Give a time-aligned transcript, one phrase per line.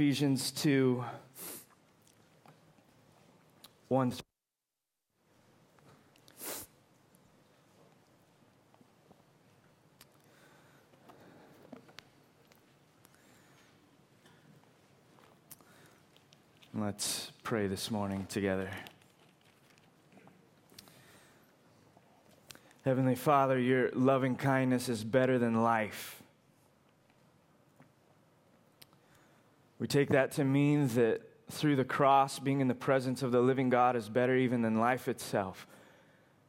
[0.00, 1.04] Ephesians 2
[3.88, 4.12] 1
[16.72, 18.70] Let's pray this morning together.
[22.86, 26.22] Heavenly Father, your loving kindness is better than life.
[29.80, 33.40] We take that to mean that through the cross, being in the presence of the
[33.40, 35.66] living God is better even than life itself,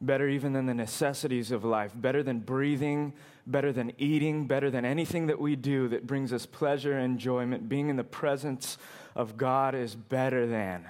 [0.02, 3.14] better even than the necessities of life, better than breathing,
[3.46, 7.70] better than eating, better than anything that we do that brings us pleasure and enjoyment.
[7.70, 8.76] Being in the presence
[9.16, 10.84] of God is better than.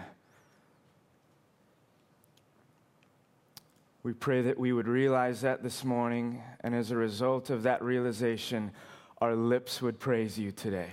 [4.02, 7.84] We pray that we would realize that this morning, and as a result of that
[7.84, 8.72] realization,
[9.20, 10.90] our lips would praise you today.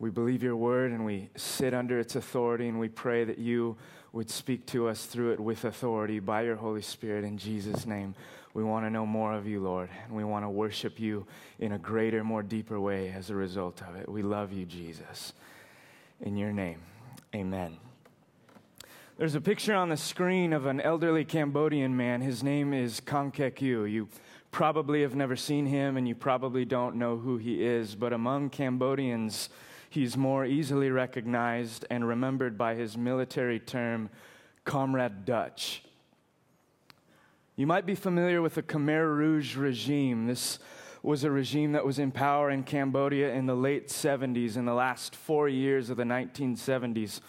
[0.00, 3.76] We believe your word and we sit under its authority, and we pray that you
[4.12, 8.14] would speak to us through it with authority by your Holy Spirit in Jesus' name.
[8.54, 11.26] We want to know more of you, Lord, and we want to worship you
[11.58, 14.08] in a greater, more deeper way as a result of it.
[14.08, 15.34] We love you, Jesus.
[16.22, 16.80] In your name,
[17.34, 17.76] amen.
[19.18, 22.22] There's a picture on the screen of an elderly Cambodian man.
[22.22, 23.84] His name is Kang Kek Iew.
[23.84, 24.08] You
[24.50, 28.48] probably have never seen him and you probably don't know who he is, but among
[28.48, 29.50] Cambodians,
[29.90, 34.08] he's more easily recognized and remembered by his military term,
[34.64, 35.82] Comrade Duch.
[37.56, 40.26] You might be familiar with the Khmer Rouge regime.
[40.26, 40.58] This
[41.02, 44.74] was a regime that was in power in Cambodia in the late 70s, in the
[44.74, 47.20] last four years of the 1970s.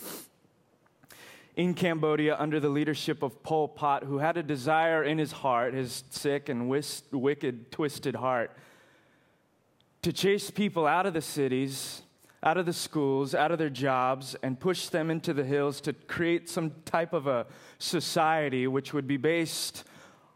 [1.55, 5.73] In Cambodia, under the leadership of Pol Pot, who had a desire in his heart,
[5.73, 8.51] his sick and wicked, twisted heart,
[10.01, 12.03] to chase people out of the cities,
[12.43, 15.93] out of the schools, out of their jobs, and push them into the hills to
[15.93, 17.45] create some type of a
[17.77, 19.83] society which would be based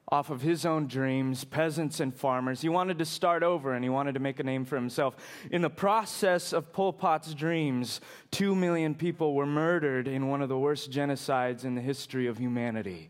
[0.10, 2.62] off of his own dreams, peasants and farmers.
[2.62, 5.16] He wanted to start over and he wanted to make a name for himself.
[5.50, 10.50] In the process of Pol Pot's dreams, two million people were murdered in one of
[10.50, 13.10] the worst genocides in the history of humanity.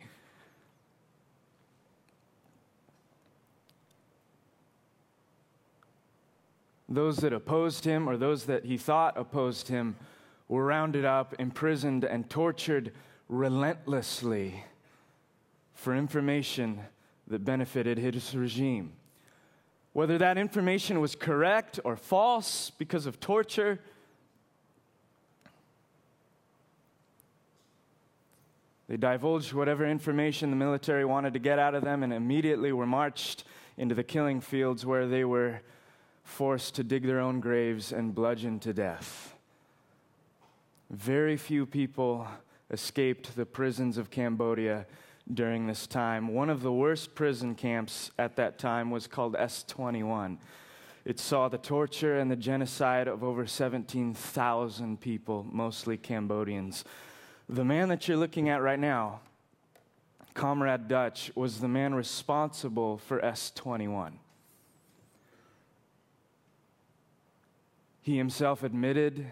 [6.88, 9.96] Those that opposed him, or those that he thought opposed him,
[10.48, 12.92] were rounded up, imprisoned, and tortured
[13.28, 14.64] relentlessly
[15.74, 16.80] for information
[17.28, 18.94] that benefited his regime.
[19.94, 23.80] Whether that information was correct or false because of torture,
[28.88, 32.86] They divulged whatever information the military wanted to get out of them and immediately were
[32.86, 33.44] marched
[33.78, 35.62] into the killing fields where they were
[36.26, 39.36] forced to dig their own graves and bludgeoned to death.
[40.90, 42.28] Very few people
[42.72, 44.86] escaped the prisons of Cambodia
[45.34, 46.34] during this time.
[46.34, 50.38] One of the worst prison camps at that time was called S21.
[51.06, 56.84] It saw the torture and the genocide of over 17,000 people, mostly Cambodians.
[57.48, 59.22] The man that you're looking at right now,
[60.34, 64.14] Comrade Duch, was the man responsible for S21.
[68.06, 69.26] He himself admitted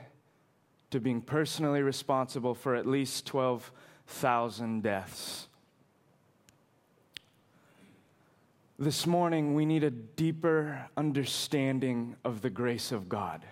[0.89, 5.47] to being personally responsible for at least 12,000 deaths.
[8.79, 13.45] This morning, we need a deeper understanding of the grace of God.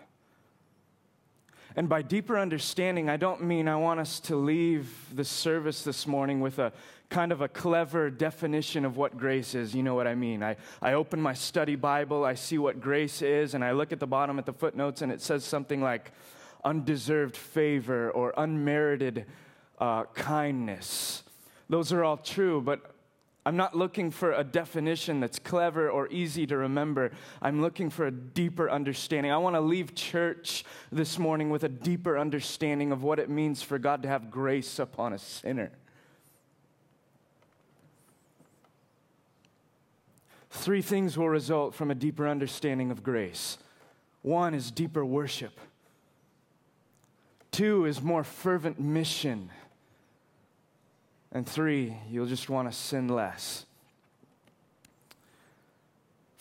[1.75, 6.05] And by deeper understanding, I don't mean I want us to leave the service this
[6.05, 6.73] morning with a
[7.09, 9.73] kind of a clever definition of what grace is.
[9.73, 10.43] You know what I mean?
[10.43, 13.99] I, I open my study Bible, I see what grace is, and I look at
[13.99, 16.11] the bottom at the footnotes, and it says something like
[16.63, 19.25] undeserved favor or unmerited
[19.79, 21.23] uh, kindness.
[21.69, 22.90] Those are all true, but
[23.45, 27.11] I'm not looking for a definition that's clever or easy to remember.
[27.41, 29.31] I'm looking for a deeper understanding.
[29.31, 33.63] I want to leave church this morning with a deeper understanding of what it means
[33.63, 35.71] for God to have grace upon a sinner.
[40.51, 43.57] Three things will result from a deeper understanding of grace
[44.21, 45.59] one is deeper worship,
[47.49, 49.49] two is more fervent mission.
[51.31, 53.65] And three, you'll just want to sin less.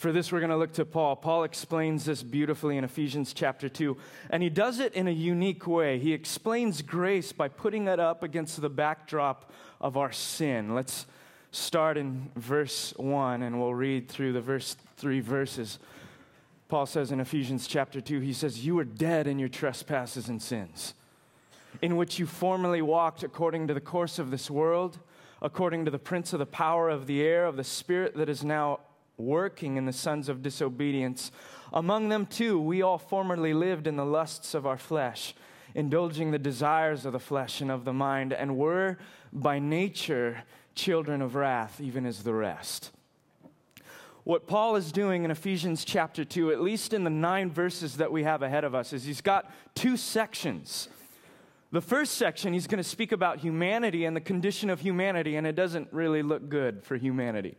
[0.01, 1.15] For this, we're going to look to Paul.
[1.15, 3.99] Paul explains this beautifully in Ephesians chapter 2,
[4.31, 5.99] and he does it in a unique way.
[5.99, 10.75] He explains grace by putting it up against the backdrop of our sin.
[10.75, 11.05] Let's
[11.53, 15.79] start in verse 1, and we'll read through the verse, three verses.
[16.69, 20.41] Paul says in Ephesians chapter 2, he says, You were dead in your trespasses and
[20.41, 20.95] sins,
[21.83, 24.99] in which you formerly walked according to the course of this world,
[25.43, 28.45] according to the prince of the power of the air, of the spirit that is
[28.45, 28.81] now
[29.17, 31.31] working in the sons of disobedience.
[31.73, 35.35] Among them, too, we all formerly lived in the lusts of our flesh,
[35.75, 38.99] indulging the desires of the flesh and of the mind, and were
[39.33, 40.43] by nature
[40.75, 42.93] children of wrath, even as the rest
[44.25, 48.13] what Paul is doing in Ephesians chapter 2, at least in the nine verses that
[48.13, 50.89] we have ahead of us, is he's got two sections.
[51.73, 55.47] The first section, he's going to speak about humanity and the condition of humanity, and
[55.47, 57.57] it doesn't really look good for humanity.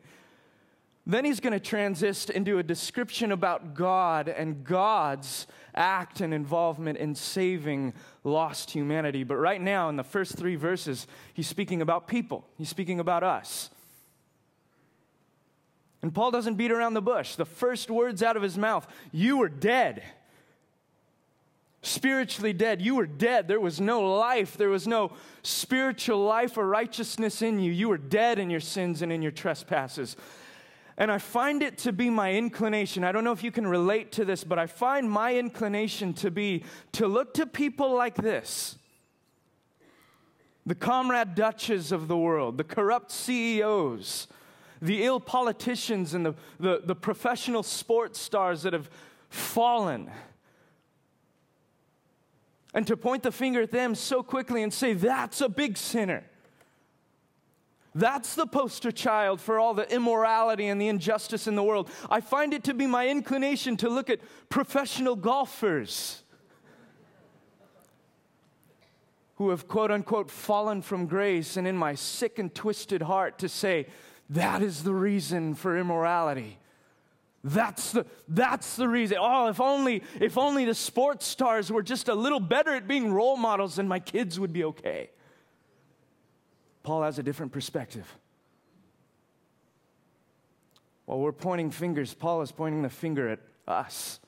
[1.06, 6.98] Then he's going to transist into a description about God and God's act and involvement
[6.98, 7.94] in saving
[8.24, 9.24] lost humanity.
[9.24, 13.24] But right now, in the first three verses, he's speaking about people, he's speaking about
[13.24, 13.70] us.
[16.04, 17.36] And Paul doesn't beat around the bush.
[17.36, 20.04] The first words out of his mouth, you were dead.
[21.84, 22.82] Spiritually dead.
[22.82, 23.48] You were dead.
[23.48, 24.56] There was no life.
[24.56, 27.72] There was no spiritual life or righteousness in you.
[27.72, 30.16] You were dead in your sins and in your trespasses.
[30.98, 33.04] And I find it to be my inclination.
[33.04, 36.30] I don't know if you can relate to this, but I find my inclination to
[36.30, 38.78] be to look to people like this
[40.64, 44.28] the comrade Dutches of the world, the corrupt CEOs
[44.82, 48.90] the ill politicians and the, the, the professional sports stars that have
[49.30, 50.10] fallen.
[52.74, 56.24] And to point the finger at them so quickly and say, that's a big sinner.
[57.94, 61.90] That's the poster child for all the immorality and the injustice in the world.
[62.10, 66.24] I find it to be my inclination to look at professional golfers
[69.36, 73.50] who have quote unquote fallen from grace, and in my sick and twisted heart to
[73.50, 73.88] say,
[74.30, 76.60] that is the reason for immorality.
[77.44, 79.18] That's the, that's the reason.
[79.20, 83.12] Oh, if only, if only the sports stars were just a little better at being
[83.12, 85.10] role models, then my kids would be okay.
[86.84, 88.08] Paul has a different perspective.
[91.06, 94.20] While we're pointing fingers, Paul is pointing the finger at us.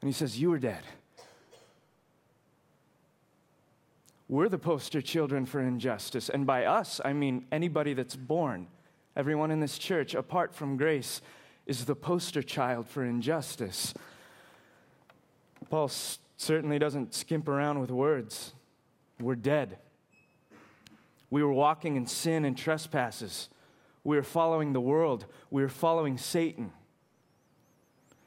[0.00, 0.82] And he says, You were dead.
[4.28, 6.30] We're the poster children for injustice.
[6.30, 8.66] And by us, I mean anybody that's born.
[9.16, 11.20] Everyone in this church, apart from grace,
[11.66, 13.94] is the poster child for injustice.
[15.70, 15.90] Paul
[16.36, 18.52] certainly doesn't skimp around with words.
[19.20, 19.78] We're dead.
[21.30, 23.48] We were walking in sin and trespasses.
[24.02, 25.26] We were following the world.
[25.50, 26.72] We were following Satan.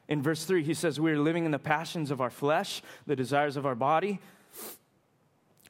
[0.08, 3.14] In verse 3, he says, We are living in the passions of our flesh, the
[3.14, 4.20] desires of our body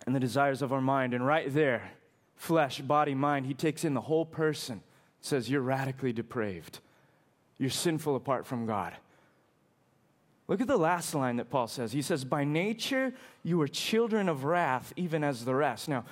[0.06, 1.12] and the desires of our mind.
[1.12, 1.90] And right there,
[2.36, 4.80] flesh, body, mind, he takes in the whole person,
[5.20, 6.80] says, You're radically depraved.
[7.58, 8.94] You're sinful apart from God.
[10.46, 11.92] Look at the last line that Paul says.
[11.92, 13.12] He says, By nature,
[13.42, 15.88] you are children of wrath, even as the rest.
[15.88, 16.04] Now,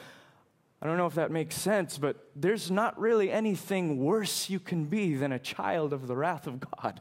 [0.82, 4.84] I don't know if that makes sense, but there's not really anything worse you can
[4.84, 7.00] be than a child of the wrath of God.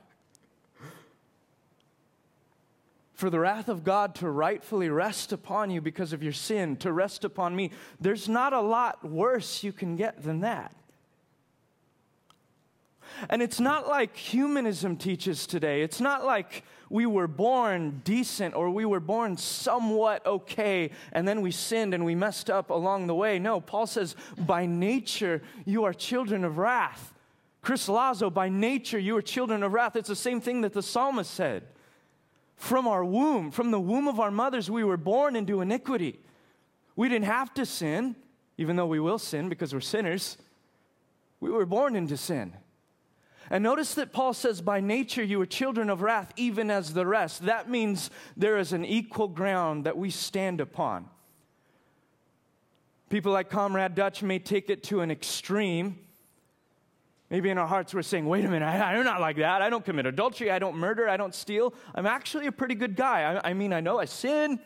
[3.15, 6.91] for the wrath of God to rightfully rest upon you because of your sin, to
[6.91, 7.71] rest upon me.
[7.99, 10.75] There's not a lot worse you can get than that.
[13.29, 15.81] And it's not like humanism teaches today.
[15.81, 21.41] It's not like we were born decent or we were born somewhat okay and then
[21.41, 23.39] we sinned and we messed up along the way.
[23.39, 27.13] No, Paul says, by nature, you are children of wrath.
[27.61, 29.95] Chris Lazo, by nature, you are children of wrath.
[29.95, 31.63] It's the same thing that the psalmist said.
[32.55, 36.19] From our womb, from the womb of our mothers, we were born into iniquity.
[36.95, 38.15] We didn't have to sin,
[38.57, 40.37] even though we will sin because we're sinners.
[41.39, 42.53] We were born into sin.
[43.49, 47.05] And notice that Paul says, by nature you are children of wrath, even as the
[47.05, 47.45] rest.
[47.45, 51.07] That means there is an equal ground that we stand upon.
[53.09, 55.99] People like Comrade Duch may take it to an extreme
[57.29, 59.61] Maybe in our hearts we're saying, wait a minute, I, am not like that.
[59.61, 60.51] I don't commit adultery.
[60.51, 61.09] I don't murder.
[61.09, 61.73] I don't steal.
[61.95, 63.39] I'm actually a pretty good guy.
[63.43, 64.59] I, I mean, I know I sin,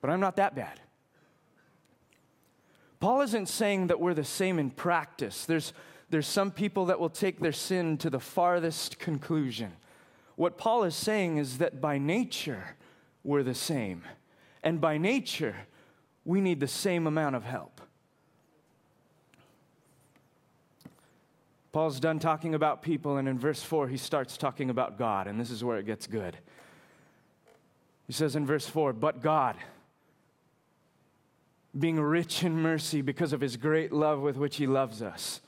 [0.00, 0.80] but I'm not that bad.
[3.00, 5.46] Paul isn't saying that we're the same in practice.
[5.46, 5.72] There's,
[6.14, 9.72] there's some people that will take their sin to the farthest conclusion.
[10.36, 12.76] What Paul is saying is that by nature,
[13.24, 14.04] we're the same.
[14.62, 15.56] And by nature,
[16.24, 17.80] we need the same amount of help.
[21.72, 25.40] Paul's done talking about people, and in verse 4, he starts talking about God, and
[25.40, 26.38] this is where it gets good.
[28.06, 29.56] He says in verse 4, But God,
[31.76, 35.40] being rich in mercy because of his great love with which he loves us,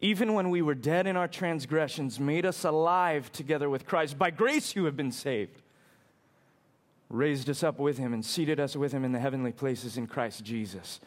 [0.00, 4.18] even when we were dead in our transgressions, made us alive together with Christ.
[4.18, 5.60] By grace you have been saved.
[7.10, 10.06] Raised us up with him and seated us with him in the heavenly places in
[10.06, 11.00] Christ Jesus,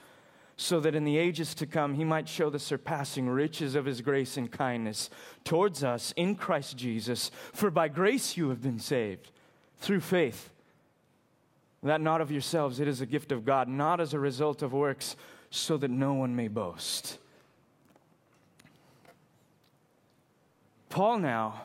[0.58, 4.02] so that in the ages to come he might show the surpassing riches of his
[4.02, 5.10] grace and kindness
[5.44, 7.32] towards us in Christ Jesus.
[7.54, 9.32] For by grace you have been saved,
[9.80, 10.50] through faith.
[11.82, 14.72] That not of yourselves, it is a gift of God, not as a result of
[14.72, 15.16] works,
[15.50, 17.18] so that no one may boast.
[20.94, 21.64] Paul now,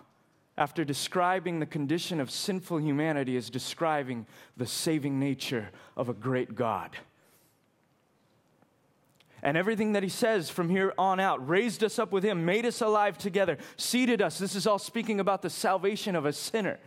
[0.57, 4.25] after describing the condition of sinful humanity, is describing
[4.57, 5.69] the saving nature
[5.99, 6.97] of a great God.
[9.43, 12.65] And everything that he says from here on out raised us up with him, made
[12.65, 14.39] us alive together, seated us.
[14.39, 16.79] This is all speaking about the salvation of a sinner.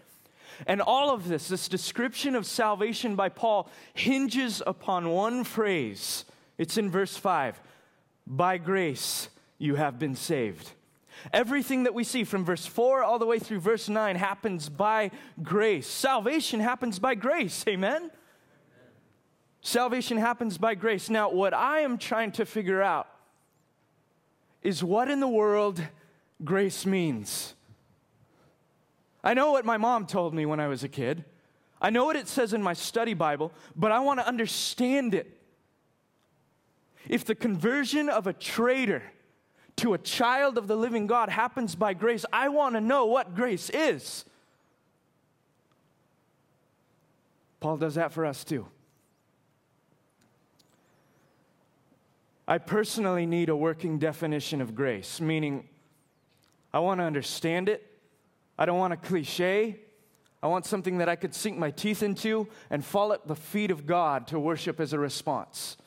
[0.65, 6.25] And all of this, this description of salvation by Paul, hinges upon one phrase.
[6.57, 7.61] It's in verse 5
[8.25, 9.29] By grace
[9.59, 10.71] you have been saved.
[11.33, 15.11] Everything that we see from verse 4 all the way through verse 9 happens by
[15.41, 15.87] grace.
[15.87, 17.63] Salvation happens by grace.
[17.67, 17.95] Amen?
[17.95, 18.11] Amen?
[19.61, 21.09] Salvation happens by grace.
[21.09, 23.07] Now, what I am trying to figure out
[24.61, 25.81] is what in the world
[26.43, 27.53] grace means.
[29.23, 31.25] I know what my mom told me when I was a kid.
[31.81, 35.37] I know what it says in my study Bible, but I want to understand it.
[37.07, 39.03] If the conversion of a traitor
[39.81, 43.35] to a child of the living God happens by grace, I want to know what
[43.35, 44.25] grace is.
[47.59, 48.67] Paul does that for us too.
[52.47, 55.67] I personally need a working definition of grace, meaning
[56.73, 57.87] I want to understand it.
[58.59, 59.79] I don't want a cliche.
[60.43, 63.71] I want something that I could sink my teeth into and fall at the feet
[63.71, 65.77] of God to worship as a response.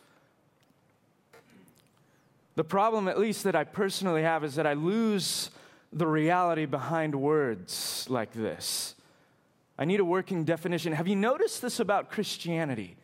[2.56, 5.50] The problem, at least that I personally have, is that I lose
[5.92, 8.94] the reality behind words like this.
[9.78, 10.92] I need a working definition.
[10.92, 12.96] Have you noticed this about Christianity?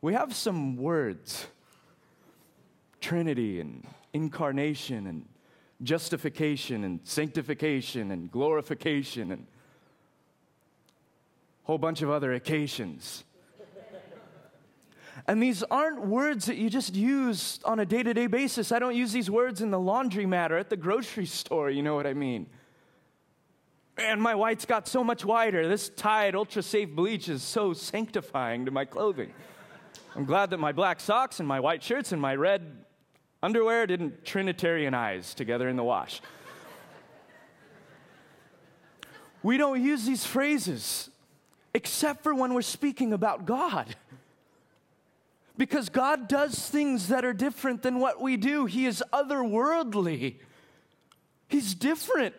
[0.00, 1.46] We have some words
[3.00, 5.26] Trinity and incarnation and
[5.82, 13.24] justification and sanctification and glorification and a whole bunch of other occasions.
[15.26, 18.72] And these aren't words that you just use on a day to day basis.
[18.72, 21.94] I don't use these words in the laundromat or at the grocery store, you know
[21.94, 22.46] what I mean?
[23.96, 25.68] And my white's got so much whiter.
[25.68, 29.32] This Tide Ultra Safe bleach is so sanctifying to my clothing.
[30.16, 32.84] I'm glad that my black socks and my white shirts and my red
[33.42, 36.20] underwear didn't Trinitarianize together in the wash.
[39.42, 41.10] we don't use these phrases
[41.72, 43.96] except for when we're speaking about God.
[45.56, 48.66] Because God does things that are different than what we do.
[48.66, 50.36] He is otherworldly,
[51.48, 52.34] He's different.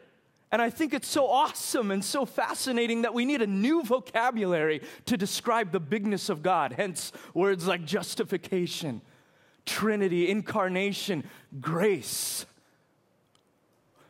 [0.51, 4.81] And I think it's so awesome and so fascinating that we need a new vocabulary
[5.05, 6.73] to describe the bigness of God.
[6.77, 9.01] Hence, words like justification,
[9.65, 11.25] Trinity, incarnation,
[11.59, 12.45] grace.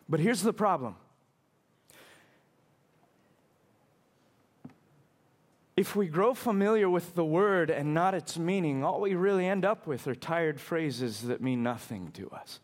[0.08, 0.98] But here's the problem
[5.78, 9.66] If we grow familiar with the word and not its meaning, all we really end
[9.66, 12.60] up with are tired phrases that mean nothing to us.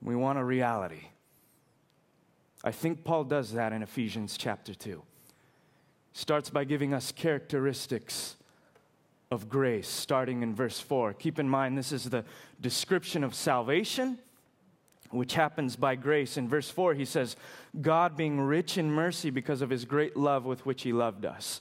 [0.00, 1.08] We want a reality.
[2.62, 5.02] I think Paul does that in Ephesians chapter 2.
[6.12, 8.36] Starts by giving us characteristics
[9.32, 11.12] of grace, starting in verse 4.
[11.14, 12.24] Keep in mind, this is the
[12.60, 14.18] description of salvation
[15.16, 16.36] which happens by grace.
[16.36, 17.36] In verse 4, he says,
[17.80, 21.60] God being rich in mercy because of his great love with which he loved us.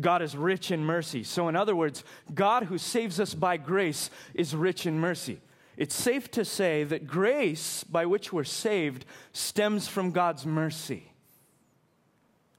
[0.00, 1.22] God is rich in mercy.
[1.22, 2.02] So, in other words,
[2.34, 5.40] God who saves us by grace is rich in mercy.
[5.76, 11.12] It's safe to say that grace by which we're saved stems from God's mercy.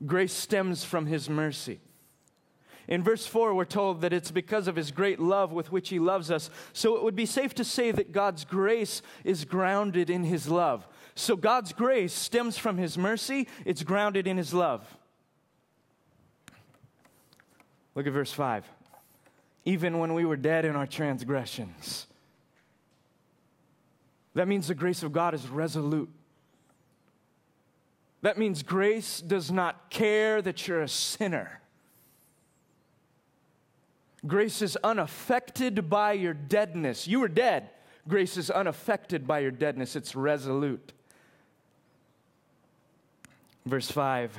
[0.05, 1.79] Grace stems from his mercy.
[2.87, 5.99] In verse 4, we're told that it's because of his great love with which he
[5.99, 6.49] loves us.
[6.73, 10.87] So it would be safe to say that God's grace is grounded in his love.
[11.15, 14.85] So God's grace stems from his mercy, it's grounded in his love.
[17.95, 18.69] Look at verse 5.
[19.63, 22.05] Even when we were dead in our transgressions.
[24.35, 26.09] That means the grace of God is resolute.
[28.21, 31.61] That means grace does not care that you're a sinner.
[34.25, 37.07] Grace is unaffected by your deadness.
[37.07, 37.69] You were dead.
[38.07, 40.93] Grace is unaffected by your deadness, it's resolute.
[43.65, 44.37] Verse 5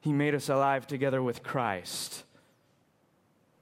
[0.00, 2.24] He made us alive together with Christ.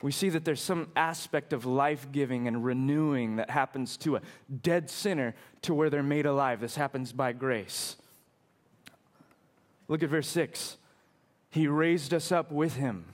[0.00, 4.22] we see that there's some aspect of life giving and renewing that happens to a
[4.62, 6.60] dead sinner to where they're made alive.
[6.60, 7.96] This happens by grace.
[9.88, 10.76] Look at verse 6.
[11.50, 13.06] He raised us up with him.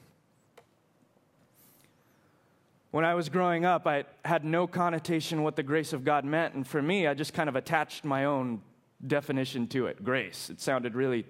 [2.97, 6.55] When I was growing up, I had no connotation what the grace of God meant,
[6.55, 8.63] and for me, I just kind of attached my own
[9.07, 10.49] definition to it grace.
[10.49, 11.27] It sounded really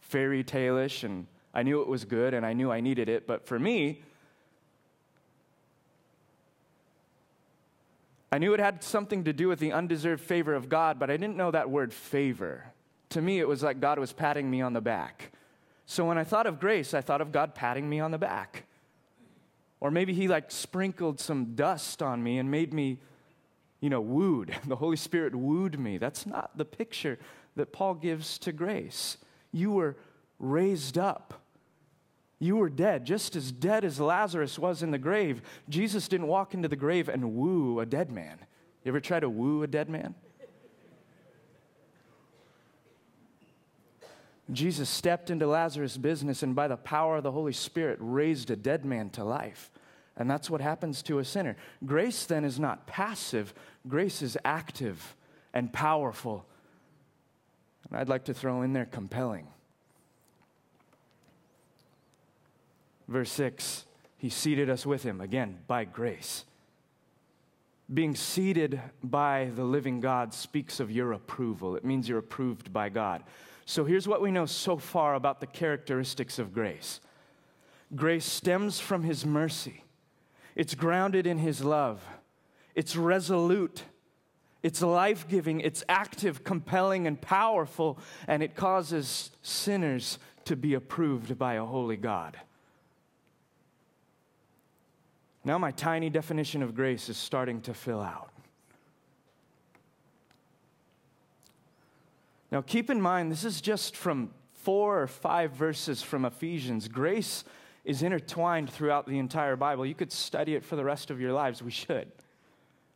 [0.00, 3.46] fairy tale-ish, and I knew it was good, and I knew I needed it, but
[3.46, 4.02] for me,
[8.30, 11.16] I knew it had something to do with the undeserved favor of God, but I
[11.16, 12.74] didn't know that word favor.
[13.08, 15.32] To me, it was like God was patting me on the back.
[15.86, 18.64] So when I thought of grace, I thought of God patting me on the back.
[19.80, 23.00] Or maybe He like sprinkled some dust on me and made me,
[23.80, 24.54] you know, wooed.
[24.66, 25.98] The Holy Spirit wooed me.
[25.98, 27.18] That's not the picture
[27.56, 29.16] that Paul gives to grace.
[29.52, 29.96] You were
[30.38, 31.42] raised up.
[32.38, 35.42] You were dead, just as dead as Lazarus was in the grave.
[35.68, 38.38] Jesus didn't walk into the grave and woo a dead man.
[38.82, 40.14] You ever try to woo a dead man?
[44.52, 48.56] Jesus stepped into Lazarus' business and by the power of the Holy Spirit raised a
[48.56, 49.70] dead man to life.
[50.16, 51.56] And that's what happens to a sinner.
[51.84, 53.54] Grace then is not passive,
[53.88, 55.16] grace is active
[55.54, 56.46] and powerful.
[57.88, 59.46] And I'd like to throw in there compelling.
[63.08, 63.84] Verse 6
[64.18, 66.44] He seated us with Him, again, by grace.
[67.92, 71.74] Being seated by the living God speaks of your approval.
[71.74, 73.24] It means you're approved by God.
[73.70, 76.98] So here's what we know so far about the characteristics of grace
[77.94, 79.84] grace stems from His mercy,
[80.56, 82.02] it's grounded in His love,
[82.74, 83.84] it's resolute.
[84.62, 87.98] It's life giving, it's active, compelling, and powerful,
[88.28, 92.36] and it causes sinners to be approved by a holy God.
[95.46, 98.30] Now, my tiny definition of grace is starting to fill out.
[102.50, 106.88] Now, keep in mind, this is just from four or five verses from Ephesians.
[106.88, 107.44] Grace
[107.84, 109.86] is intertwined throughout the entire Bible.
[109.86, 111.62] You could study it for the rest of your lives.
[111.62, 112.10] We should.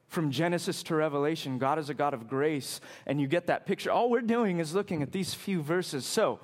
[0.08, 3.90] From Genesis to Revelation, God is a God of grace, and you get that picture.
[3.90, 6.04] All we're doing is looking at these few verses.
[6.04, 6.40] So,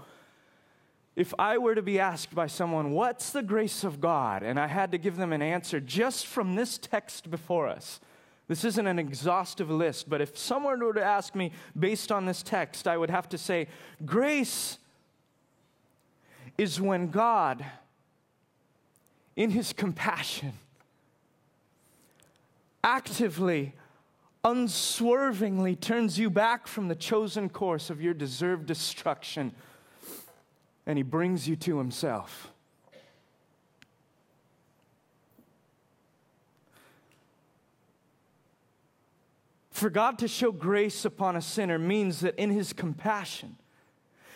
[1.17, 4.43] if I were to be asked by someone, What's the grace of God?
[4.43, 8.01] and I had to give them an answer just from this text before us,
[8.51, 12.43] this isn't an exhaustive list, but if someone were to ask me based on this
[12.43, 13.69] text, I would have to say,
[14.05, 14.79] Grace
[16.59, 17.65] is when God,
[19.37, 20.55] in His compassion,
[22.83, 23.75] actively,
[24.43, 29.53] unswervingly turns you back from the chosen course of your deserved destruction
[30.87, 32.51] and he brings you to himself.
[39.81, 43.57] For God to show grace upon a sinner means that in his compassion,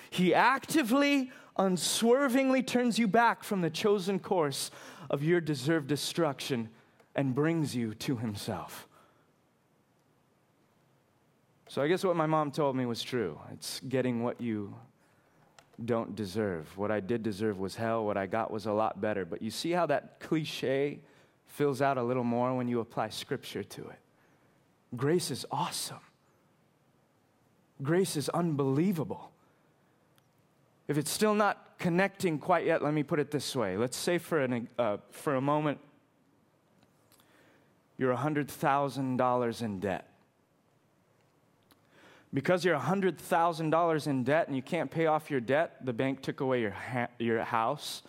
[0.09, 4.70] he actively, unswervingly turns you back from the chosen course
[5.11, 6.70] of your deserved destruction
[7.14, 8.88] and brings you to himself.
[11.68, 13.38] So I guess what my mom told me was true.
[13.52, 14.74] It's getting what you
[15.85, 16.74] don't deserve.
[16.78, 18.07] What I did deserve was hell.
[18.07, 19.26] What I got was a lot better.
[19.26, 21.00] But you see how that cliche
[21.48, 23.98] fills out a little more when you apply scripture to it.
[24.96, 25.98] Grace is awesome.
[27.83, 29.30] Grace is unbelievable.
[30.87, 33.76] If it's still not connecting quite yet, let me put it this way.
[33.76, 35.78] Let's say for, an, uh, for a moment
[37.96, 40.09] you're $100,000 in debt
[42.35, 46.40] because you're $100,000 in debt and you can't pay off your debt, the bank took
[46.40, 48.02] away your, ha- your house,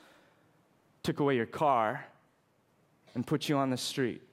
[1.04, 2.04] took away your car,
[3.14, 4.24] and put you on the street.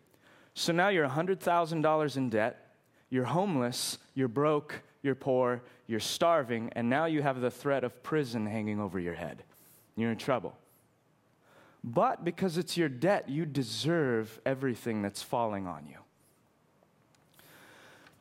[0.54, 2.74] So now you're $100,000 in debt,
[3.10, 8.02] you're homeless, you're broke, you're poor, you're starving, and now you have the threat of
[8.02, 9.42] prison hanging over your head.
[9.96, 10.56] You're in trouble.
[11.84, 15.96] But because it's your debt, you deserve everything that's falling on you.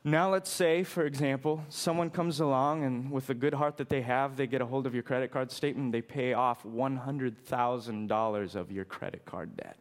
[0.04, 4.02] Now, let's say, for example, someone comes along and with the good heart that they
[4.02, 8.72] have, they get a hold of your credit card statement, they pay off $100,000 of
[8.72, 9.76] your credit card debt.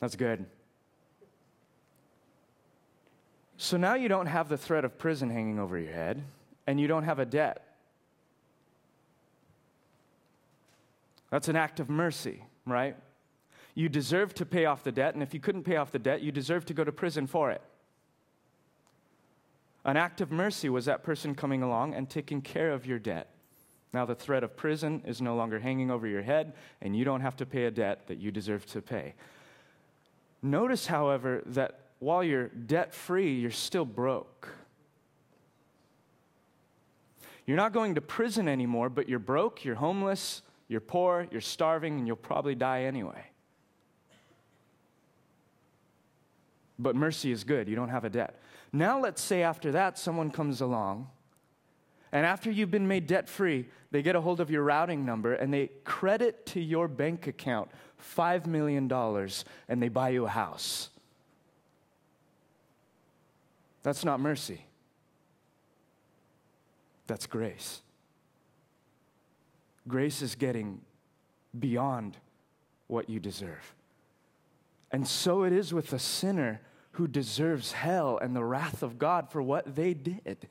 [0.00, 0.46] That's good.
[3.58, 6.22] So now you don't have the threat of prison hanging over your head,
[6.66, 7.66] and you don't have a debt.
[11.30, 12.96] That's an act of mercy, right?
[13.74, 16.22] You deserve to pay off the debt, and if you couldn't pay off the debt,
[16.22, 17.62] you deserve to go to prison for it.
[19.84, 23.28] An act of mercy was that person coming along and taking care of your debt
[23.92, 27.22] Now, the threat of prison is no longer hanging over your head, and you don't
[27.22, 29.14] have to pay a debt that you deserve to pay.
[30.42, 34.48] Notice, however, that while you're debt free, you're still broke.
[37.46, 41.98] You're not going to prison anymore, but you're broke, you're homeless, you're poor, you're starving,
[41.98, 43.24] and you'll probably die anyway.
[46.78, 48.40] But mercy is good, you don't have a debt.
[48.72, 51.08] Now, let's say after that, someone comes along
[52.12, 55.34] and after you've been made debt free, they get a hold of your routing number
[55.34, 57.70] and they credit to your bank account
[58.16, 58.90] $5 million
[59.68, 60.90] and they buy you a house.
[63.82, 64.64] That's not mercy,
[67.06, 67.82] that's grace.
[69.88, 70.80] Grace is getting
[71.58, 72.16] beyond
[72.86, 73.74] what you deserve.
[74.92, 76.60] And so it is with the sinner
[76.92, 80.48] who deserves hell and the wrath of God for what they did.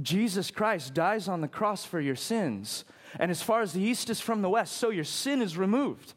[0.00, 2.84] Jesus Christ dies on the cross for your sins.
[3.18, 6.14] And as far as the east is from the west, so your sin is removed.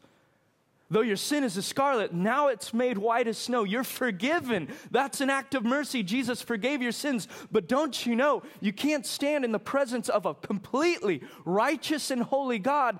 [0.90, 3.64] Though your sin is as scarlet, now it's made white as snow.
[3.64, 4.68] You're forgiven.
[4.90, 6.02] That's an act of mercy.
[6.02, 7.28] Jesus forgave your sins.
[7.50, 12.22] But don't you know, you can't stand in the presence of a completely righteous and
[12.22, 12.98] holy God,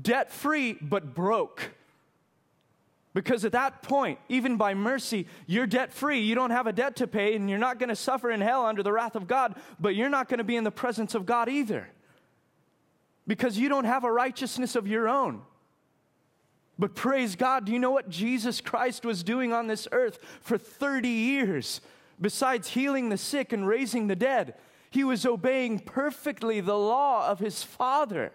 [0.00, 1.72] debt free, but broke.
[3.12, 6.20] Because at that point, even by mercy, you're debt free.
[6.20, 8.64] You don't have a debt to pay, and you're not going to suffer in hell
[8.64, 11.26] under the wrath of God, but you're not going to be in the presence of
[11.26, 11.88] God either.
[13.26, 15.42] Because you don't have a righteousness of your own.
[16.78, 20.56] But praise God, do you know what Jesus Christ was doing on this earth for
[20.56, 21.80] 30 years?
[22.20, 24.54] Besides healing the sick and raising the dead,
[24.90, 28.32] he was obeying perfectly the law of his Father.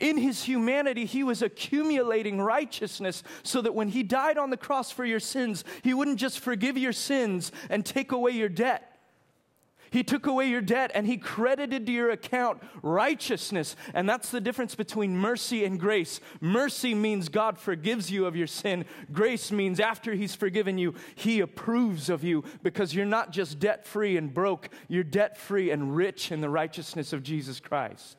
[0.00, 4.90] In his humanity, he was accumulating righteousness so that when he died on the cross
[4.90, 8.96] for your sins, he wouldn't just forgive your sins and take away your debt.
[9.90, 13.76] He took away your debt and he credited to your account righteousness.
[13.94, 16.20] And that's the difference between mercy and grace.
[16.40, 18.84] Mercy means God forgives you of your sin.
[19.12, 23.86] Grace means after he's forgiven you, he approves of you because you're not just debt
[23.86, 28.16] free and broke, you're debt free and rich in the righteousness of Jesus Christ.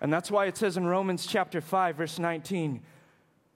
[0.00, 2.80] And that's why it says in Romans chapter 5, verse 19,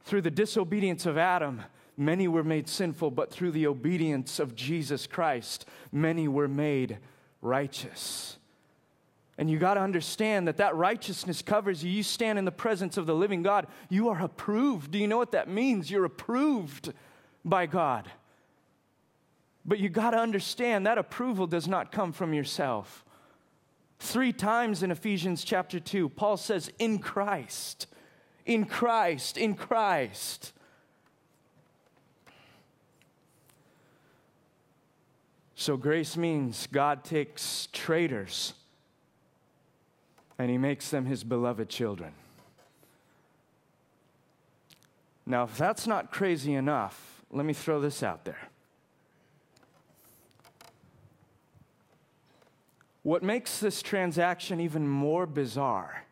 [0.04, 1.62] through the disobedience of Adam,
[1.96, 6.98] many were made sinful, but through the obedience of Jesus Christ, many were made
[7.40, 8.38] righteous.
[9.36, 11.90] And you got to understand that that righteousness covers you.
[11.90, 13.66] You stand in the presence of the living God.
[13.88, 14.92] You are approved.
[14.92, 15.90] Do you know what that means?
[15.90, 16.92] You're approved
[17.44, 18.10] by God.
[19.64, 23.03] But you got to understand that approval does not come from yourself.
[24.04, 27.86] Three times in Ephesians chapter 2, Paul says, in Christ,
[28.44, 30.52] in Christ, in Christ.
[35.54, 38.52] So grace means God takes traitors
[40.38, 42.12] and he makes them his beloved children.
[45.24, 48.50] Now, if that's not crazy enough, let me throw this out there.
[53.04, 56.04] What makes this transaction even more bizarre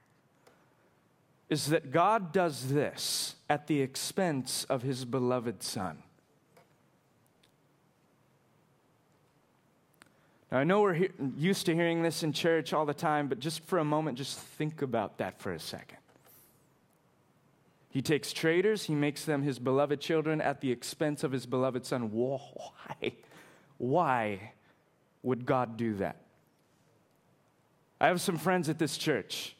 [1.48, 6.02] is that God does this at the expense of his beloved Son.
[10.50, 13.40] Now, I know we're he- used to hearing this in church all the time, but
[13.40, 15.96] just for a moment, just think about that for a second.
[17.88, 21.86] He takes traitors, he makes them his beloved children at the expense of his beloved
[21.86, 22.12] son.
[22.12, 23.14] Why?
[23.78, 24.52] Why
[25.22, 26.16] would God do that?
[28.02, 29.54] I have some friends at this church.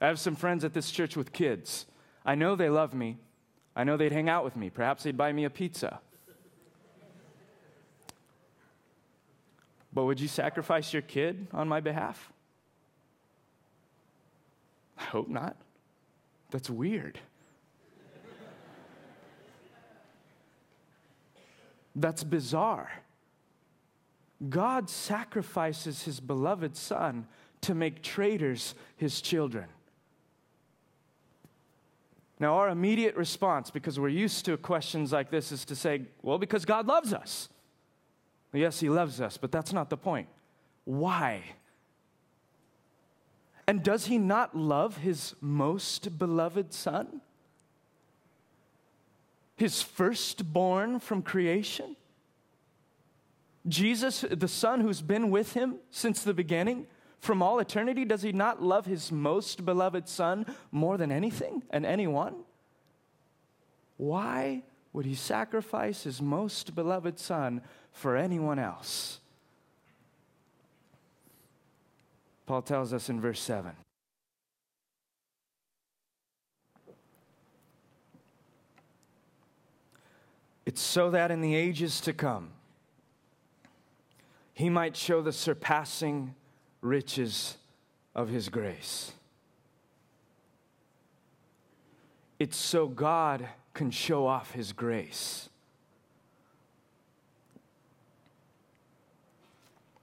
[0.00, 1.84] I have some friends at this church with kids.
[2.24, 3.18] I know they love me.
[3.74, 4.70] I know they'd hang out with me.
[4.70, 5.98] Perhaps they'd buy me a pizza.
[9.92, 12.32] But would you sacrifice your kid on my behalf?
[14.96, 15.56] I hope not.
[16.52, 17.18] That's weird.
[21.96, 22.92] That's bizarre.
[24.48, 27.26] God sacrifices his beloved son
[27.62, 29.66] to make traitors his children.
[32.40, 36.38] Now, our immediate response, because we're used to questions like this, is to say, well,
[36.38, 37.48] because God loves us.
[38.52, 40.28] Yes, He loves us, but that's not the point.
[40.84, 41.42] Why?
[43.66, 47.20] And does He not love His most beloved Son?
[49.56, 51.96] His firstborn from creation?
[53.66, 56.86] Jesus, the Son who's been with Him since the beginning?
[57.20, 61.84] From all eternity, does he not love his most beloved Son more than anything and
[61.84, 62.34] anyone?
[63.96, 67.60] Why would he sacrifice his most beloved Son
[67.92, 69.20] for anyone else?
[72.46, 73.72] Paul tells us in verse 7.
[80.64, 82.50] It's so that in the ages to come,
[84.52, 86.34] he might show the surpassing
[86.80, 87.56] riches
[88.14, 89.12] of his grace.
[92.38, 95.48] It's so God can show off his grace.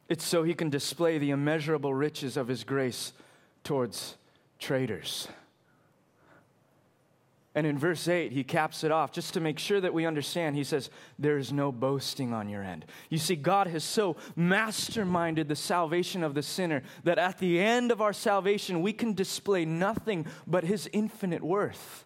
[0.07, 3.13] It's so he can display the immeasurable riches of his grace
[3.63, 4.15] towards
[4.59, 5.27] traitors.
[7.55, 10.57] And in verse 8, he caps it off just to make sure that we understand.
[10.57, 12.85] He says, There is no boasting on your end.
[13.09, 17.93] You see, God has so masterminded the salvation of the sinner that at the end
[17.93, 22.05] of our salvation, we can display nothing but his infinite worth.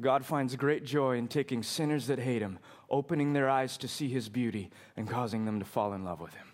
[0.00, 4.08] God finds great joy in taking sinners that hate him, opening their eyes to see
[4.08, 6.46] his beauty, and causing them to fall in love with him.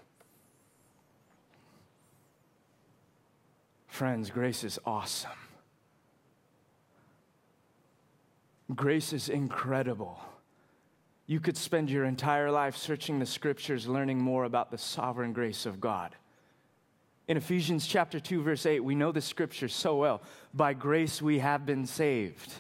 [4.03, 5.31] Friends, grace is awesome.
[8.75, 10.19] Grace is incredible.
[11.29, 15.67] You could spend your entire life searching the scriptures, learning more about the sovereign grace
[15.67, 16.17] of God.
[17.29, 20.21] In Ephesians chapter 2 verse 8, we know the scripture so well.
[20.53, 22.53] By grace we have been saved.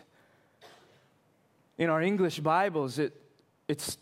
[1.76, 3.20] In our English Bibles, it,
[3.66, 3.98] it's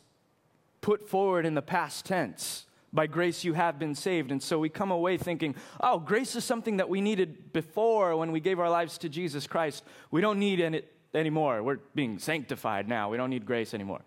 [0.83, 2.67] put forward in the past tense.
[2.93, 4.33] By grace you have been saved.
[4.33, 8.33] And so we come away thinking, oh, grace is something that we needed before when
[8.33, 9.85] we gave our lives to Jesus Christ.
[10.11, 11.63] We don't need it anymore.
[11.63, 13.09] We're being sanctified now.
[13.11, 14.01] We don't need grace anymore.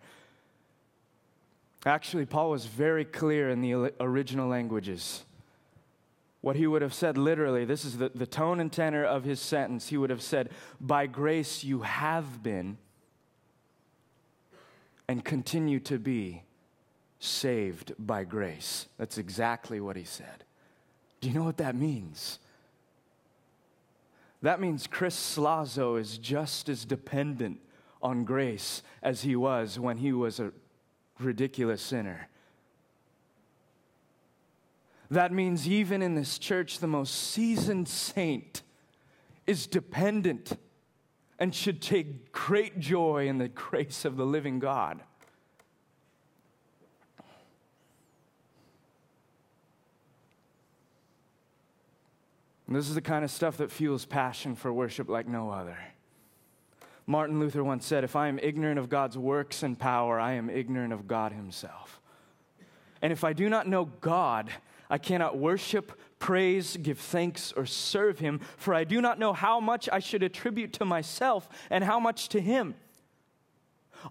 [1.85, 5.23] Actually, Paul was very clear in the original languages.
[6.41, 9.39] What he would have said literally, this is the, the tone and tenor of his
[9.39, 9.87] sentence.
[9.87, 12.77] He would have said, By grace you have been
[15.07, 16.43] and continue to be
[17.25, 18.87] saved by grace.
[18.97, 20.43] That's exactly what he said.
[21.21, 22.39] Do you know what that means?
[24.41, 27.59] That means Chris Slazo is just as dependent
[28.01, 30.51] on grace as he was when he was a
[31.19, 32.27] ridiculous sinner.
[35.09, 38.63] That means even in this church, the most seasoned saint
[39.47, 40.57] is dependent
[41.39, 45.01] and should take great joy in the grace of the living God.
[52.73, 55.77] And this is the kind of stuff that fuels passion for worship like no other.
[57.05, 60.49] Martin Luther once said, If I am ignorant of God's works and power, I am
[60.49, 62.01] ignorant of God Himself.
[62.99, 64.49] And if I do not know God,
[64.89, 69.59] I cannot worship, praise, give thanks, or serve Him, for I do not know how
[69.59, 72.73] much I should attribute to myself and how much to Him.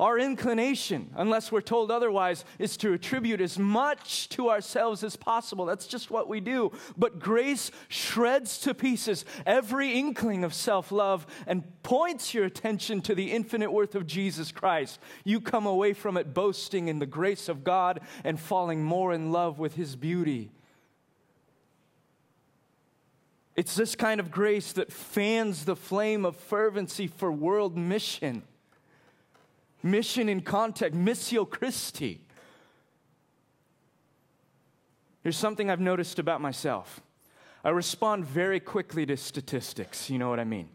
[0.01, 5.67] Our inclination, unless we're told otherwise, is to attribute as much to ourselves as possible.
[5.67, 6.73] That's just what we do.
[6.97, 13.15] But grace shreds to pieces every inkling of self love and points your attention to
[13.15, 14.99] the infinite worth of Jesus Christ.
[15.25, 19.33] You come away from it boasting in the grace of God and falling more in
[19.33, 20.51] love with His beauty.
[23.55, 28.43] It's this kind of grace that fans the flame of fervency for world mission.
[29.83, 32.21] Mission in context, Missio Christi.
[35.23, 37.01] Here's something I've noticed about myself
[37.65, 40.11] I respond very quickly to statistics.
[40.11, 40.69] You know what I mean?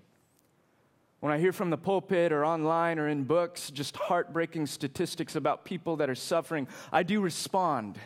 [1.20, 5.66] When I hear from the pulpit or online or in books just heartbreaking statistics about
[5.66, 7.98] people that are suffering, I do respond.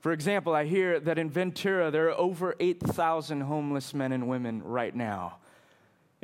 [0.00, 4.62] For example, I hear that in Ventura there are over 8,000 homeless men and women
[4.62, 5.38] right now.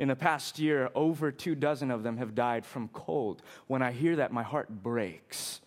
[0.01, 3.43] In the past year, over two dozen of them have died from cold.
[3.67, 5.61] When I hear that, my heart breaks.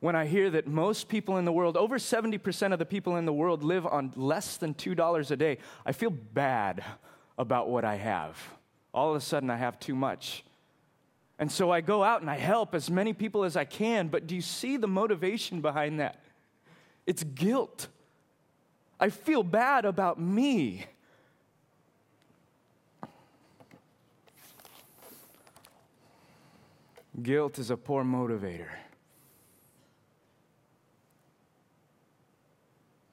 [0.00, 3.26] When I hear that most people in the world, over 70% of the people in
[3.26, 6.82] the world, live on less than $2 a day, I feel bad
[7.36, 8.38] about what I have.
[8.94, 10.42] All of a sudden, I have too much.
[11.38, 14.26] And so I go out and I help as many people as I can, but
[14.26, 16.18] do you see the motivation behind that?
[17.06, 17.88] It's guilt.
[18.98, 20.86] I feel bad about me.
[27.22, 28.68] Guilt is a poor motivator.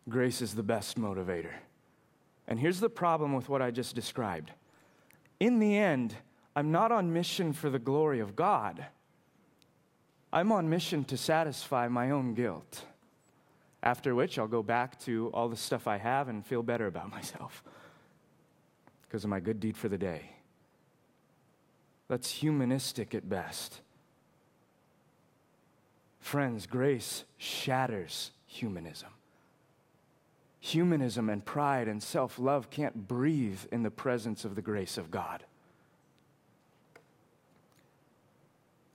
[0.07, 1.53] Grace is the best motivator.
[2.47, 4.51] And here's the problem with what I just described.
[5.39, 6.15] In the end,
[6.55, 8.85] I'm not on mission for the glory of God.
[10.31, 12.83] I'm on mission to satisfy my own guilt.
[13.81, 17.09] After which, I'll go back to all the stuff I have and feel better about
[17.11, 17.63] myself
[19.03, 20.31] because of my good deed for the day.
[22.07, 23.81] That's humanistic at best.
[26.25, 29.09] Friends, grace shatters humanism.
[30.59, 35.11] Humanism and pride and self love can't breathe in the presence of the grace of
[35.11, 35.43] God.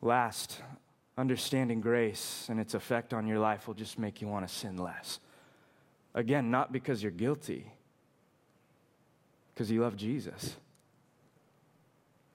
[0.03, 0.61] Last,
[1.17, 4.77] understanding grace and its effect on your life will just make you want to sin
[4.77, 5.21] less.
[6.17, 7.71] Again, not because you're guilty,
[9.55, 10.57] because you love Jesus.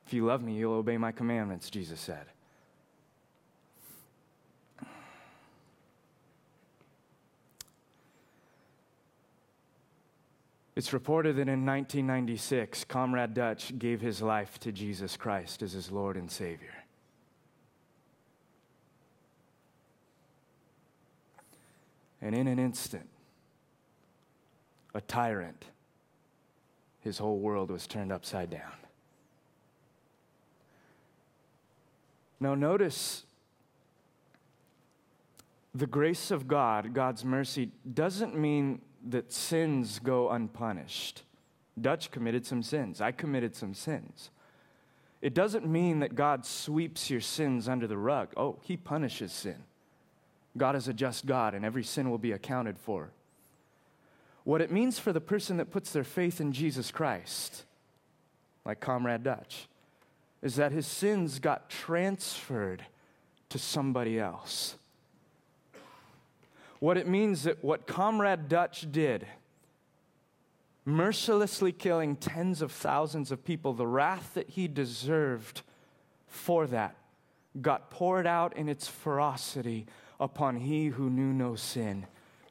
[0.08, 2.28] If you love me, you'll obey my commandments, Jesus said.
[10.76, 15.90] It's reported that in 1996, Comrade Duch gave his life to Jesus Christ as his
[15.90, 16.76] Lord and Savior.
[22.22, 23.08] And in an instant,
[24.94, 25.66] a tyrant,
[27.00, 28.74] his whole world was turned upside down.
[32.40, 33.24] Now, notice
[35.74, 41.24] the grace of God, God's mercy, doesn't mean that sins go unpunished.
[41.80, 43.02] Duch committed some sins.
[43.02, 44.30] I committed some sins.
[45.22, 48.30] It doesn't mean that God sweeps your sins under the rug.
[48.38, 49.64] Oh, He punishes sin.
[50.58, 53.12] God is a just God, and every sin will be accounted for.
[54.44, 57.66] What it means for the person that puts their faith in Jesus Christ,
[58.64, 59.68] like Comrade Duch,
[60.42, 62.86] is that his sins got transferred
[63.50, 64.76] to somebody else.
[66.80, 69.26] What it means that what Comrade Duch did,
[70.84, 75.62] mercilessly killing tens of thousands of people, the wrath that he deserved
[76.28, 76.96] for that
[77.62, 79.86] got poured out in its ferocity
[80.20, 82.06] upon he who knew no sin,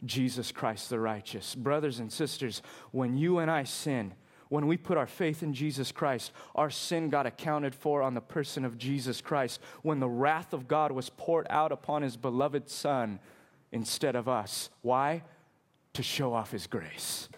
[0.04, 1.54] Jesus Christ the righteous.
[1.54, 4.14] Brothers and sisters, when you and I sin,
[4.48, 8.20] when we put our faith in Jesus Christ, our sin got accounted for on the
[8.20, 9.60] person of Jesus Christ.
[9.82, 13.18] When the wrath of God was poured out upon his beloved Son,
[13.74, 14.70] instead of us.
[14.80, 15.22] Why?
[15.94, 17.28] To show off His grace.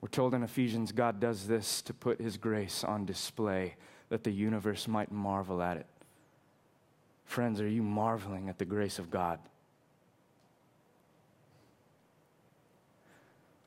[0.00, 3.76] We're told in Ephesians, God does this to put His grace on display,
[4.08, 5.86] that the universe might marvel at it.
[7.24, 9.38] Friends, are you marveling at the grace of God?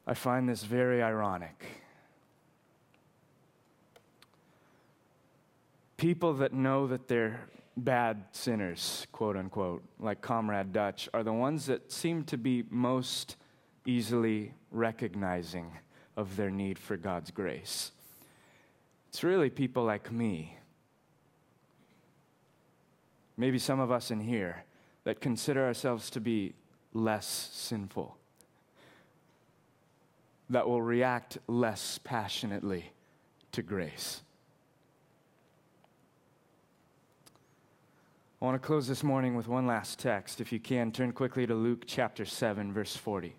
[0.06, 1.66] I find this very ironic.
[6.00, 7.42] People that know that they're
[7.76, 13.36] bad sinners, quote unquote, like Comrade Duch, are the ones that seem to be most
[13.86, 15.78] easily recognizing
[16.16, 17.92] of their need for God's grace.
[19.10, 20.58] It's really people like me,
[23.36, 24.64] maybe some of us in here,
[25.04, 26.54] that consider ourselves to be
[26.94, 28.16] less sinful,
[30.50, 32.94] that will react less passionately
[33.52, 34.22] to grace.
[38.42, 40.40] I want to close this morning with one last text.
[40.40, 43.36] If you can, turn quickly to Luke chapter 7, verse 40.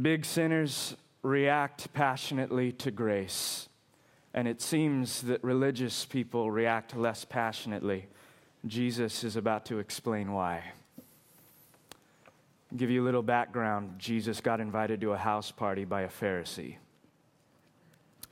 [0.00, 3.68] Big sinners react passionately to grace,
[4.32, 8.06] and it seems that religious people react less passionately.
[8.64, 10.72] Jesus is about to explain why.
[12.72, 13.98] I'll give you a little background.
[13.98, 16.76] Jesus got invited to a house party by a Pharisee.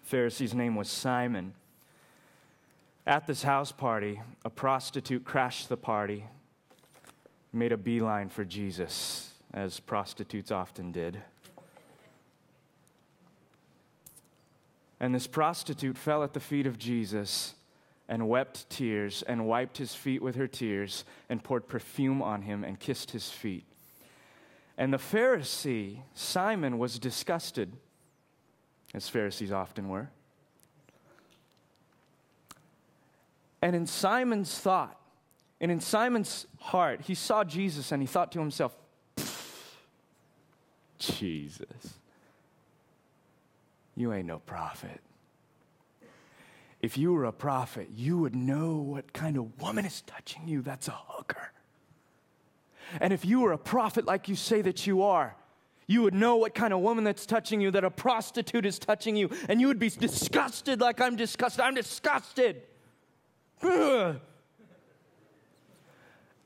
[0.03, 1.53] Pharisee's name was Simon.
[3.07, 6.25] At this house party, a prostitute crashed the party,
[7.53, 11.21] made a beeline for Jesus, as prostitutes often did.
[14.99, 17.55] And this prostitute fell at the feet of Jesus
[18.09, 22.65] and wept tears and wiped his feet with her tears and poured perfume on him
[22.65, 23.67] and kissed his feet.
[24.79, 27.73] And the Pharisee, Simon, was disgusted,
[28.95, 30.09] as Pharisees often were.
[33.65, 35.01] And in Simon's thought,
[35.59, 38.77] and in Simon's heart, he saw Jesus and he thought to himself,
[40.99, 41.95] Jesus,
[43.97, 45.01] you ain't no prophet.
[46.83, 50.61] If you were a prophet, you would know what kind of woman is touching you.
[50.61, 51.51] That's a hooker.
[53.01, 55.37] And if you were a prophet like you say that you are,
[55.87, 59.17] you would know what kind of woman that's touching you, that a prostitute is touching
[59.17, 61.65] you, and you would be disgusted like I'm disgusted.
[61.65, 62.61] I'm disgusted.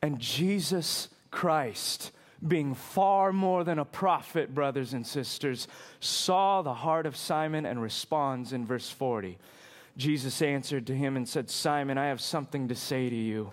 [0.01, 2.13] And Jesus Christ,
[2.47, 5.67] being far more than a prophet, brothers and sisters,
[6.01, 9.39] saw the heart of Simon and responds in verse 40.
[9.97, 13.53] Jesus answered to him and said, Simon, I have something to say to you.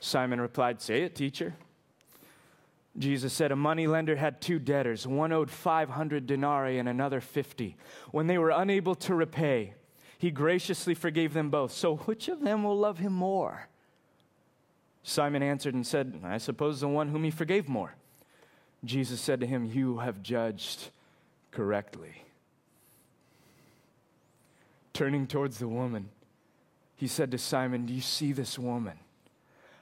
[0.00, 1.54] Simon replied, Say it, teacher.
[2.98, 5.06] Jesus said, A money lender had two debtors.
[5.06, 7.76] One owed 500 denarii and another 50.
[8.10, 9.74] When they were unable to repay,
[10.18, 11.72] he graciously forgave them both.
[11.72, 13.68] So which of them will love him more?
[15.02, 17.94] Simon answered and said, I suppose the one whom he forgave more.
[18.84, 20.90] Jesus said to him, You have judged
[21.50, 22.22] correctly.
[24.92, 26.08] Turning towards the woman,
[26.96, 28.98] he said to Simon, Do you see this woman?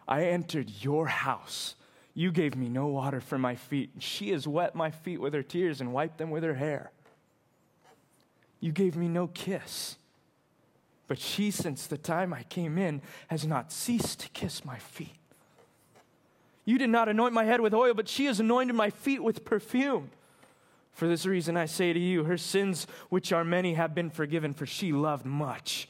[0.07, 1.77] I entered your house
[2.15, 3.91] you gave me no water for my feet.
[3.99, 6.93] She has wet my feet with her tears and wiped them with her hair.
[8.61, 9.97] You gave me no kiss.
[11.07, 15.17] But she, since the time I came in, has not ceased to kiss my feet.
[16.65, 19.45] You did not anoint my head with oil, but she has anointed my feet with
[19.45, 20.11] perfume.
[20.93, 24.55] For this reason I say to you, her sins, which are many, have been forgiven,
[24.55, 25.89] for she loved much.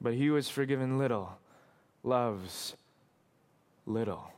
[0.00, 1.38] But he who has forgiven little
[2.02, 2.74] loves
[3.86, 4.32] little.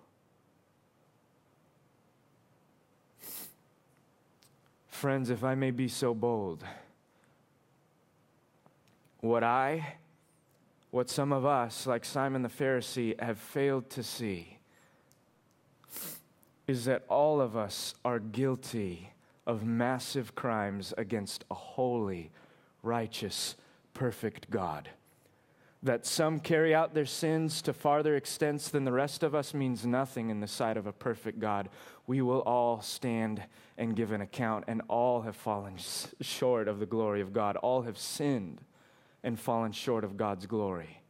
[4.89, 6.65] Friends, if I may be so bold,
[9.25, 9.97] what I,
[10.91, 14.59] what some of us, like Simon the Pharisee, have failed to see
[16.67, 19.11] is that all of us are guilty
[19.47, 22.31] of massive crimes against a holy,
[22.83, 23.57] righteous,
[23.93, 24.89] perfect God
[25.85, 29.85] that some carry out their sins to farther extents than the rest of us means
[29.85, 31.69] nothing in the sight of a perfect God.
[32.07, 33.43] We will all stand
[33.77, 35.75] and give an account, and all have fallen
[36.23, 37.57] short of the glory of God.
[37.57, 38.63] All have sinned
[39.25, 41.01] and fallen short of God's glory.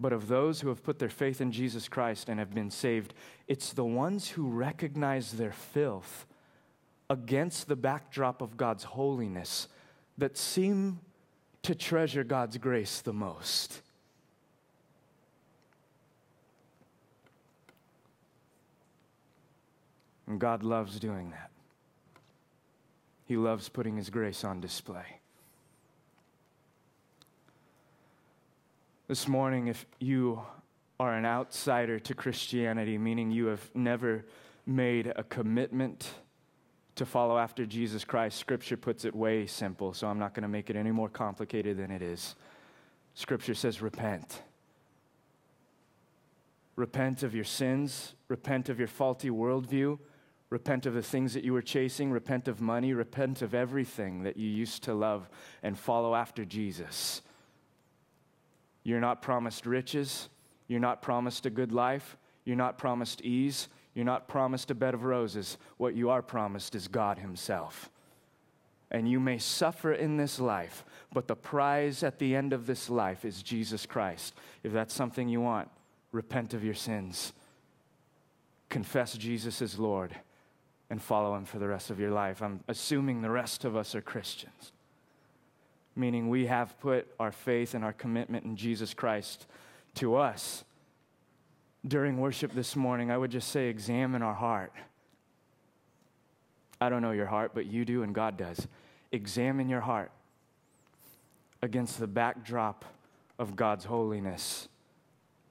[0.00, 3.14] But of those who have put their faith in Jesus Christ and have been saved,
[3.46, 6.26] it's the ones who recognize their filth
[7.10, 9.68] against the backdrop of God's holiness
[10.16, 11.00] that seem
[11.62, 13.82] to treasure God's grace the most.
[20.26, 21.50] And God loves doing that.
[23.26, 25.20] He loves putting His grace on display.
[29.06, 30.40] This morning, if you
[30.98, 34.24] are an outsider to Christianity, meaning you have never
[34.64, 36.10] made a commitment
[36.94, 40.48] to follow after Jesus Christ, Scripture puts it way simple, so I'm not going to
[40.48, 42.34] make it any more complicated than it is.
[43.12, 44.40] Scripture says, repent.
[46.74, 49.98] Repent of your sins, repent of your faulty worldview,
[50.48, 54.38] repent of the things that you were chasing, repent of money, repent of everything that
[54.38, 55.28] you used to love,
[55.62, 57.20] and follow after Jesus.
[58.84, 60.28] You're not promised riches,
[60.68, 64.94] you're not promised a good life, you're not promised ease, you're not promised a bed
[64.94, 65.56] of roses.
[65.78, 67.90] What you are promised is God Himself.
[68.90, 72.90] And you may suffer in this life, but the prize at the end of this
[72.90, 74.34] life is Jesus Christ.
[74.62, 75.68] If that's something you want,
[76.12, 77.32] repent of your sins,
[78.68, 80.14] confess Jesus as Lord,
[80.90, 82.42] and follow Him for the rest of your life.
[82.42, 84.70] I'm assuming the rest of us are Christians,
[85.96, 89.46] meaning we have put our faith and our commitment in Jesus Christ
[89.94, 90.64] to us
[91.86, 94.72] during worship this morning, I would just say, examine our heart.
[96.80, 98.66] I don't know your heart, but you do and God does.
[99.12, 100.10] Examine your heart
[101.62, 102.84] against the backdrop
[103.38, 104.68] of God's holiness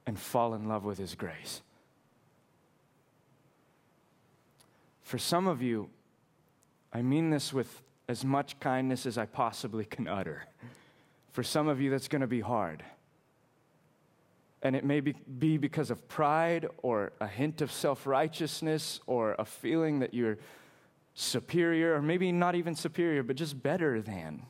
[0.06, 1.62] and fall in love with His grace.
[5.02, 5.88] For some of you,
[6.92, 10.46] I mean this with as much kindness as I possibly can utter.
[11.32, 12.84] For some of you, that's going to be hard.
[14.62, 19.34] And it may be, be because of pride or a hint of self righteousness or
[19.38, 20.38] a feeling that you're
[21.14, 24.46] superior, or maybe not even superior, but just better than.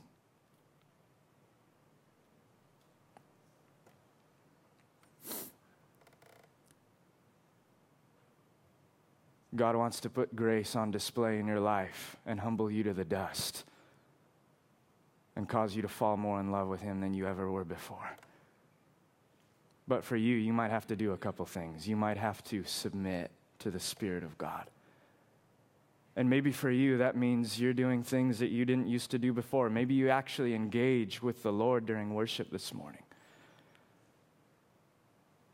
[9.56, 13.04] God wants to put grace on display in your life and humble you to the
[13.04, 13.64] dust
[15.36, 18.16] and cause you to fall more in love with Him than you ever were before.
[19.86, 21.86] But for you, you might have to do a couple things.
[21.86, 24.70] You might have to submit to the Spirit of God.
[26.16, 29.32] And maybe for you, that means you're doing things that you didn't used to do
[29.32, 29.68] before.
[29.68, 33.02] Maybe you actually engage with the Lord during worship this morning.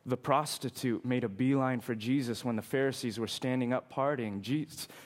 [0.07, 4.41] The prostitute made a beeline for Jesus when the Pharisees were standing up partying.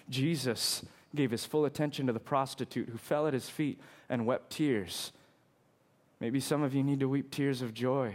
[0.09, 0.84] Jesus
[1.14, 5.12] gave his full attention to the prostitute who fell at his feet and wept tears.
[6.20, 8.14] Maybe some of you need to weep tears of joy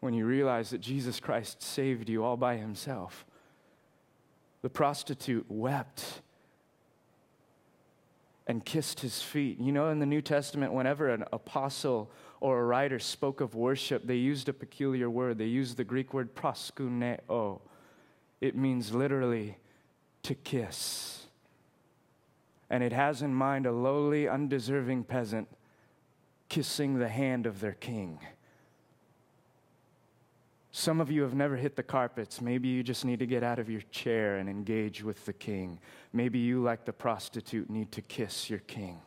[0.00, 3.24] when you realize that Jesus Christ saved you all by himself.
[4.62, 6.22] The prostitute wept
[8.46, 9.58] and kissed his feet.
[9.58, 12.10] You know, in the New Testament, whenever an apostle
[12.44, 15.38] or a writer spoke of worship, they used a peculiar word.
[15.38, 17.62] They used the Greek word proskuneo.
[18.42, 19.56] It means literally
[20.24, 21.24] to kiss.
[22.68, 25.48] And it has in mind a lowly, undeserving peasant
[26.50, 28.18] kissing the hand of their king.
[30.70, 32.42] Some of you have never hit the carpets.
[32.42, 35.78] Maybe you just need to get out of your chair and engage with the king.
[36.12, 39.00] Maybe you, like the prostitute, need to kiss your king.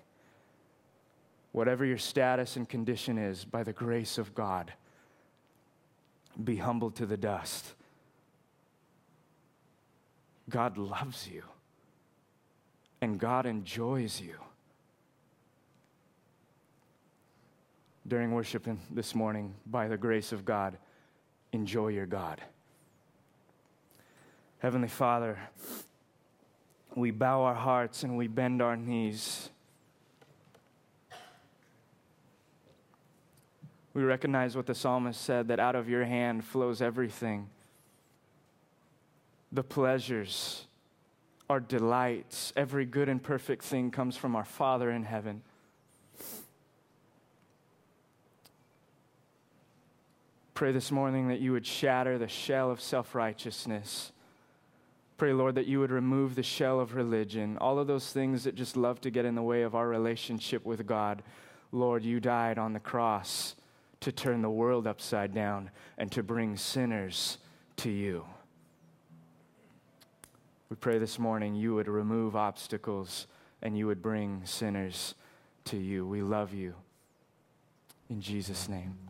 [1.58, 4.72] Whatever your status and condition is, by the grace of God,
[6.44, 7.74] be humbled to the dust.
[10.52, 11.42] God loves you,
[13.02, 14.36] and God enjoys you.
[18.08, 20.78] During worship this morning, by the grace of God,
[21.54, 22.40] enjoy your God.
[24.60, 25.40] Heavenly Father,
[26.94, 29.50] we bow our hearts and we bend our knees.
[33.98, 37.50] We recognize what the psalmist said that out of your hand flows everything
[39.52, 40.68] the pleasures,
[41.50, 45.42] our delights, every good and perfect thing comes from our Father in heaven.
[50.54, 54.12] Pray this morning that you would shatter the shell of self righteousness.
[55.18, 58.54] Pray, Lord, that you would remove the shell of religion, all of those things that
[58.54, 61.24] just love to get in the way of our relationship with God.
[61.72, 63.56] Lord, you died on the cross
[64.02, 67.38] to turn the world upside down and to bring sinners
[67.78, 68.26] to you.
[70.70, 73.28] We pray this morning you would remove obstacles
[73.62, 75.16] and you would bring sinners
[75.66, 76.06] to you.
[76.06, 76.76] We love you.
[78.10, 79.07] In Jesus' name.